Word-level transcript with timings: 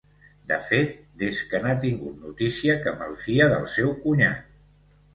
De 0.51 0.55
fet, 0.69 0.95
des 1.25 1.41
que 1.51 1.61
n'ha 1.67 1.75
tingut 1.85 2.17
notícia 2.25 2.81
que 2.87 2.97
malfia 3.05 3.53
del 3.55 3.71
seu 3.79 3.97
cunyat. 4.03 4.47